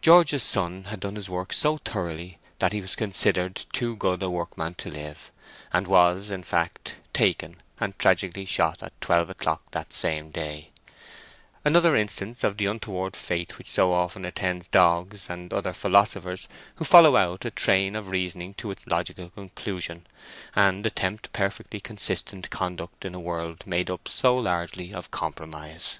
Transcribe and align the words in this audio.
George's 0.00 0.42
son 0.42 0.84
had 0.84 1.00
done 1.00 1.14
his 1.14 1.28
work 1.28 1.52
so 1.52 1.76
thoroughly 1.76 2.38
that 2.58 2.72
he 2.72 2.80
was 2.80 2.96
considered 2.96 3.66
too 3.74 3.94
good 3.96 4.22
a 4.22 4.30
workman 4.30 4.72
to 4.76 4.90
live, 4.90 5.30
and 5.74 5.86
was, 5.86 6.30
in 6.30 6.42
fact, 6.42 6.96
taken 7.12 7.56
and 7.78 7.98
tragically 7.98 8.46
shot 8.46 8.82
at 8.82 8.98
twelve 9.02 9.28
o'clock 9.28 9.60
that 9.72 9.92
same 9.92 10.30
day—another 10.30 11.94
instance 11.94 12.42
of 12.42 12.56
the 12.56 12.64
untoward 12.64 13.14
fate 13.14 13.58
which 13.58 13.68
so 13.68 13.92
often 13.92 14.24
attends 14.24 14.68
dogs 14.68 15.28
and 15.28 15.52
other 15.52 15.74
philosophers 15.74 16.48
who 16.76 16.84
follow 16.86 17.14
out 17.16 17.44
a 17.44 17.50
train 17.50 17.94
of 17.94 18.08
reasoning 18.08 18.54
to 18.54 18.70
its 18.70 18.86
logical 18.86 19.28
conclusion, 19.28 20.06
and 20.56 20.86
attempt 20.86 21.30
perfectly 21.34 21.78
consistent 21.78 22.48
conduct 22.48 23.04
in 23.04 23.14
a 23.14 23.20
world 23.20 23.66
made 23.66 23.90
up 23.90 24.08
so 24.08 24.34
largely 24.38 24.94
of 24.94 25.10
compromise. 25.10 25.98